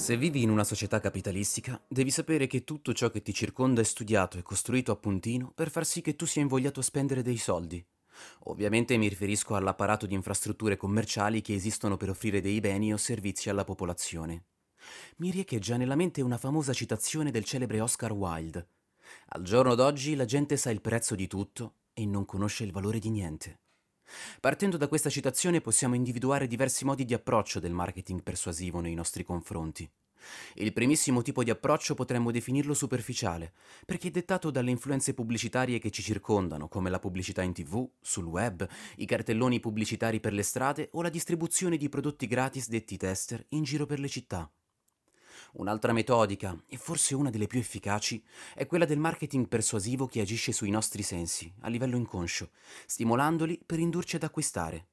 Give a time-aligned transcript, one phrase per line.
[0.00, 3.84] Se vivi in una società capitalistica, devi sapere che tutto ciò che ti circonda è
[3.84, 7.36] studiato e costruito a puntino per far sì che tu sia invogliato a spendere dei
[7.36, 7.84] soldi.
[8.44, 13.50] Ovviamente mi riferisco all'apparato di infrastrutture commerciali che esistono per offrire dei beni o servizi
[13.50, 14.46] alla popolazione.
[15.18, 18.68] Mi riecheggia nella mente una famosa citazione del celebre Oscar Wilde.
[19.28, 23.00] Al giorno d'oggi la gente sa il prezzo di tutto e non conosce il valore
[23.00, 23.60] di niente.
[24.40, 29.24] Partendo da questa citazione possiamo individuare diversi modi di approccio del marketing persuasivo nei nostri
[29.24, 29.90] confronti.
[30.54, 33.52] Il primissimo tipo di approccio potremmo definirlo superficiale,
[33.86, 38.26] perché è dettato dalle influenze pubblicitarie che ci circondano, come la pubblicità in tv, sul
[38.26, 43.44] web, i cartelloni pubblicitari per le strade o la distribuzione di prodotti gratis detti tester
[43.50, 44.50] in giro per le città.
[45.52, 48.22] Un'altra metodica, e forse una delle più efficaci,
[48.54, 52.50] è quella del marketing persuasivo che agisce sui nostri sensi, a livello inconscio,
[52.86, 54.86] stimolandoli per indurci ad acquistare.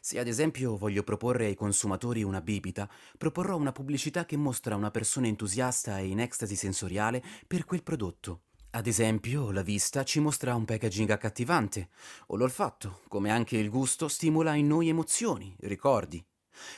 [0.00, 4.90] Se ad esempio voglio proporre ai consumatori una bibita, proporrò una pubblicità che mostra una
[4.90, 8.42] persona entusiasta e in estasi sensoriale per quel prodotto.
[8.70, 11.88] Ad esempio, la vista ci mostra un packaging accattivante,
[12.26, 16.22] o l'olfatto, come anche il gusto, stimola in noi emozioni, ricordi,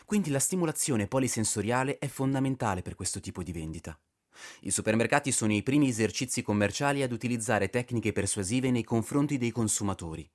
[0.05, 3.98] quindi la stimolazione polisensoriale è fondamentale per questo tipo di vendita.
[4.61, 10.29] I supermercati sono i primi esercizi commerciali ad utilizzare tecniche persuasive nei confronti dei consumatori.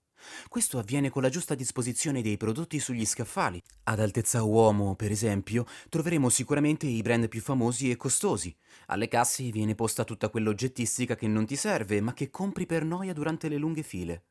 [0.48, 3.62] Questo avviene con la giusta disposizione dei prodotti sugli scaffali.
[3.84, 8.56] Ad altezza uomo, per esempio, troveremo sicuramente i brand più famosi e costosi.
[8.88, 13.14] Alle casse viene posta tutta quell'oggettistica che non ti serve, ma che compri per noia
[13.14, 14.24] durante le lunghe file.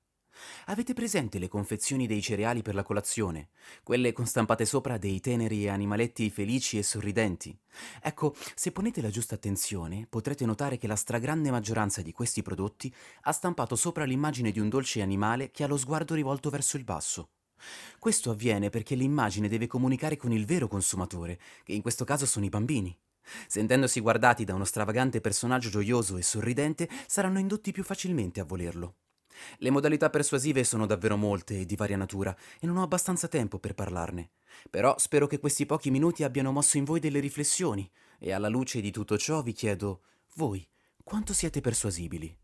[0.66, 3.50] Avete presente le confezioni dei cereali per la colazione?
[3.82, 7.56] Quelle con stampate sopra dei teneri animaletti felici e sorridenti?
[8.00, 12.94] Ecco, se ponete la giusta attenzione, potrete notare che la stragrande maggioranza di questi prodotti
[13.22, 16.84] ha stampato sopra l'immagine di un dolce animale che ha lo sguardo rivolto verso il
[16.84, 17.30] basso.
[17.98, 22.44] Questo avviene perché l'immagine deve comunicare con il vero consumatore, che in questo caso sono
[22.44, 22.96] i bambini.
[23.46, 28.96] Sentendosi guardati da uno stravagante personaggio gioioso e sorridente, saranno indotti più facilmente a volerlo.
[29.58, 33.58] Le modalità persuasive sono davvero molte e di varia natura e non ho abbastanza tempo
[33.58, 34.30] per parlarne.
[34.70, 38.80] Però spero che questi pochi minuti abbiano mosso in voi delle riflessioni e alla luce
[38.80, 40.02] di tutto ciò vi chiedo,
[40.34, 40.66] voi,
[41.02, 42.41] quanto siete persuasibili?